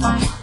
[0.00, 0.37] Bye.